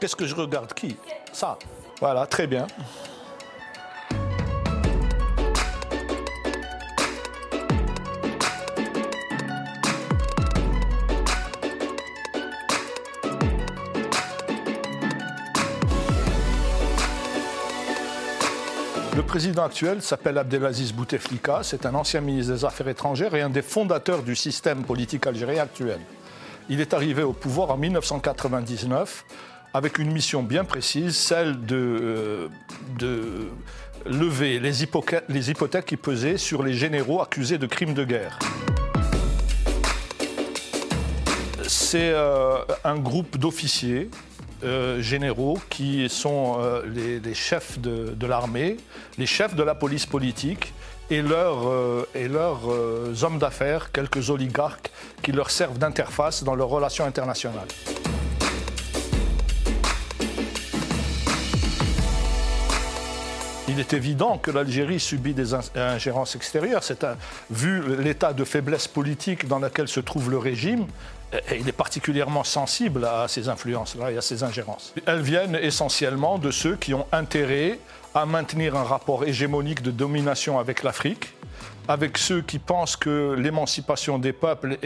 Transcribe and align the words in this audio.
Qu'est-ce 0.00 0.14
que 0.14 0.26
je 0.26 0.34
regarde 0.34 0.72
Qui 0.74 0.96
Ça. 1.32 1.58
Voilà, 2.00 2.24
très 2.26 2.46
bien. 2.46 2.66
Le 19.16 19.24
président 19.24 19.64
actuel 19.64 20.00
s'appelle 20.00 20.38
Abdelaziz 20.38 20.92
Bouteflika, 20.92 21.64
c'est 21.64 21.86
un 21.86 21.94
ancien 21.96 22.20
ministre 22.20 22.54
des 22.54 22.64
Affaires 22.64 22.86
étrangères 22.86 23.34
et 23.34 23.42
un 23.42 23.50
des 23.50 23.62
fondateurs 23.62 24.22
du 24.22 24.36
système 24.36 24.84
politique 24.84 25.26
algérien 25.26 25.64
actuel. 25.64 25.98
Il 26.68 26.80
est 26.80 26.94
arrivé 26.94 27.24
au 27.24 27.32
pouvoir 27.32 27.70
en 27.70 27.76
1999 27.76 29.24
avec 29.74 29.98
une 29.98 30.12
mission 30.12 30.42
bien 30.42 30.64
précise, 30.64 31.16
celle 31.16 31.64
de, 31.64 32.48
euh, 33.02 33.48
lever 34.06 34.60
les, 34.60 34.82
hypothèques, 34.82 35.86
qui 35.86 35.96
pesaient 35.96 36.38
sur 36.38 36.62
les 36.62 36.74
généraux 36.74 37.20
accusés 37.20 37.58
de 37.58 37.66
crimes 37.66 37.94
de 37.94 38.04
guerre. 38.04 38.38
C'est 41.66 42.12
euh, 42.14 42.58
un 42.84 42.96
groupe 42.96 43.36
d'officiers 43.36 44.10
euh, 44.64 45.00
généraux 45.02 45.58
qui 45.68 46.08
sont 46.08 46.58
les, 46.86 47.34
chefs 47.34 47.78
de, 47.78 48.26
l'armée, 48.26 48.78
les 49.18 49.26
chefs 49.26 49.54
de 49.54 49.62
la 49.62 49.74
police 49.74 50.06
politique 50.06 50.72
et 51.10 51.22
leurs, 51.22 51.66
hommes 53.22 53.38
d'affaires, 53.38 53.92
quelques 53.92 54.30
oligarques 54.30 54.90
qui 55.22 55.32
leur 55.32 55.50
servent 55.50 55.78
d'interface 55.78 56.42
dans 56.42 56.54
leurs 56.54 56.68
relations 56.68 57.04
internationales. 57.04 57.68
Il 63.68 63.78
est 63.80 63.92
évident 63.92 64.38
que 64.38 64.50
l'Algérie 64.50 64.98
subit 64.98 65.34
des 65.34 65.52
in- 65.54 65.60
ingérences 65.76 66.34
extérieures. 66.34 66.82
Vu 67.50 67.96
l'état 67.96 68.32
de 68.32 68.44
faiblesse 68.44 68.88
politique 68.88 69.46
dans 69.46 69.58
lequel 69.58 69.88
se 69.88 70.00
trouve 70.00 70.30
le 70.30 70.38
régime, 70.38 70.86
euh, 71.34 71.38
il 71.58 71.68
est 71.68 71.72
particulièrement 71.72 72.44
sensible 72.44 73.04
à 73.04 73.26
ces 73.28 73.48
influences-là 73.48 74.12
et 74.12 74.16
à 74.16 74.22
ces 74.22 74.42
ingérences. 74.42 74.94
Elles 75.06 75.20
viennent 75.20 75.56
essentiellement 75.60 76.38
de 76.38 76.50
ceux 76.50 76.76
qui 76.76 76.94
ont 76.94 77.06
intérêt 77.12 77.78
à 78.14 78.24
maintenir 78.24 78.74
un 78.74 78.84
rapport 78.84 79.24
hégémonique 79.24 79.82
de 79.82 79.90
domination 79.90 80.58
avec 80.58 80.82
l'Afrique, 80.82 81.34
avec 81.86 82.16
ceux 82.16 82.40
qui 82.40 82.58
pensent 82.58 82.96
que 82.96 83.34
l'émancipation 83.38 84.18
des 84.18 84.32
peuples 84.32 84.78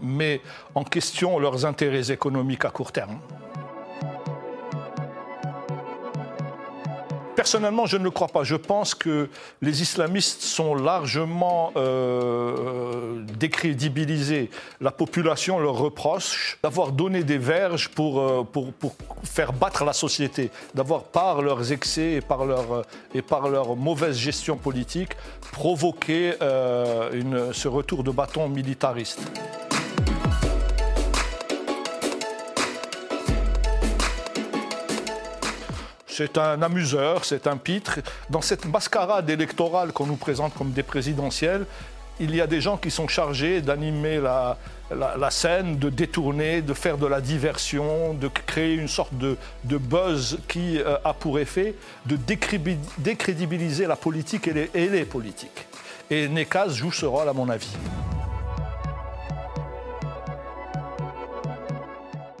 met 0.00 0.40
en 0.76 0.84
question 0.84 1.40
leurs 1.40 1.66
intérêts 1.66 2.12
économiques 2.12 2.64
à 2.64 2.70
court 2.70 2.92
terme. 2.92 3.18
Personnellement, 7.34 7.86
je 7.86 7.96
ne 7.96 8.04
le 8.04 8.10
crois 8.10 8.28
pas. 8.28 8.44
Je 8.44 8.56
pense 8.56 8.94
que 8.94 9.28
les 9.62 9.80
islamistes 9.80 10.42
sont 10.42 10.74
largement 10.74 11.72
euh, 11.76 13.22
décrédibilisés. 13.38 14.50
La 14.80 14.90
population 14.90 15.58
leur 15.58 15.74
reproche 15.74 16.58
d'avoir 16.62 16.92
donné 16.92 17.24
des 17.24 17.38
verges 17.38 17.88
pour, 17.88 18.20
euh, 18.20 18.44
pour, 18.44 18.72
faire 19.24 19.52
battre 19.52 19.84
la 19.84 19.92
société, 19.92 20.50
d'avoir, 20.74 21.04
par 21.04 21.40
leurs 21.40 21.72
excès 21.72 22.12
et 22.12 22.20
par 22.20 22.44
leur, 22.44 22.84
euh, 23.14 23.74
mauvaise 23.76 24.16
gestion 24.16 24.56
politique, 24.56 25.16
provoqué 25.52 26.34
euh, 26.42 27.52
ce 27.52 27.68
retour 27.68 28.04
de 28.04 28.10
bâton 28.10 28.48
militariste. 28.48 29.20
C'est 36.14 36.36
un 36.36 36.60
amuseur, 36.60 37.24
c'est 37.24 37.46
un 37.46 37.56
pitre. 37.56 38.00
Dans 38.28 38.42
cette 38.42 38.66
mascarade 38.66 39.30
électorale 39.30 39.92
qu'on 39.92 40.04
nous 40.04 40.16
présente 40.16 40.52
comme 40.52 40.72
des 40.72 40.82
présidentielles, 40.82 41.64
il 42.20 42.36
y 42.36 42.42
a 42.42 42.46
des 42.46 42.60
gens 42.60 42.76
qui 42.76 42.90
sont 42.90 43.08
chargés 43.08 43.62
d'animer 43.62 44.20
la, 44.20 45.30
scène, 45.30 45.78
de 45.78 45.88
détourner, 45.88 46.60
de 46.60 46.74
faire 46.74 46.98
de 46.98 47.06
la 47.06 47.22
diversion, 47.22 48.12
de 48.12 48.28
créer 48.28 48.74
une 48.74 48.88
sorte 48.88 49.14
de, 49.16 49.38
buzz 49.64 50.38
qui 50.48 50.78
euh, 50.78 50.96
a 51.02 51.14
pour 51.14 51.38
effet 51.38 51.74
de 52.04 52.18
décrédibiliser 52.98 53.86
la 53.86 53.96
politique 53.96 54.48
et 54.48 54.52
les, 54.52 54.70
et 54.74 54.88
les 54.88 55.06
politiques. 55.06 55.66
Et 56.10 56.28
Nekaz 56.28 56.74
joue 56.74 56.92
ce 56.92 57.06
rôle, 57.06 57.28
à 57.28 57.32
mon 57.32 57.48
avis. 57.48 57.74